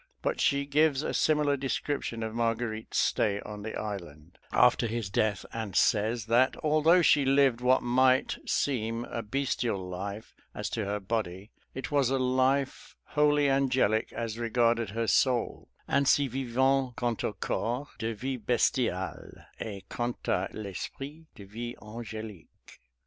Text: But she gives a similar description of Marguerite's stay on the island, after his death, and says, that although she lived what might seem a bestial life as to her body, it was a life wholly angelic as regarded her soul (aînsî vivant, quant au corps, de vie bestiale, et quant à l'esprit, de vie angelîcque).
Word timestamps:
But 0.23 0.41
she 0.41 0.65
gives 0.65 1.03
a 1.03 1.13
similar 1.13 1.55
description 1.55 2.23
of 2.23 2.33
Marguerite's 2.33 2.97
stay 2.97 3.39
on 3.41 3.61
the 3.61 3.75
island, 3.75 4.39
after 4.51 4.87
his 4.87 5.11
death, 5.11 5.45
and 5.53 5.75
says, 5.75 6.25
that 6.25 6.55
although 6.63 7.03
she 7.03 7.23
lived 7.23 7.61
what 7.61 7.83
might 7.83 8.39
seem 8.47 9.05
a 9.05 9.21
bestial 9.21 9.77
life 9.77 10.33
as 10.55 10.71
to 10.71 10.85
her 10.85 10.99
body, 10.99 11.51
it 11.75 11.91
was 11.91 12.09
a 12.09 12.17
life 12.17 12.95
wholly 13.09 13.47
angelic 13.47 14.11
as 14.11 14.39
regarded 14.39 14.89
her 14.89 15.05
soul 15.05 15.69
(aînsî 15.87 16.27
vivant, 16.27 16.95
quant 16.95 17.23
au 17.23 17.33
corps, 17.33 17.87
de 17.99 18.13
vie 18.15 18.39
bestiale, 18.43 19.45
et 19.59 19.87
quant 19.87 20.17
à 20.23 20.51
l'esprit, 20.51 21.27
de 21.35 21.43
vie 21.43 21.75
angelîcque). 21.79 22.79